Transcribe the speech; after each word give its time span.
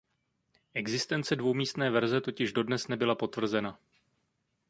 Existence 0.81 1.31
dvoumístné 1.35 1.89
verze 1.91 2.21
totiž 2.21 2.53
dodnes 2.53 2.87
nebyla 2.87 3.15
potvrzena. 3.15 3.79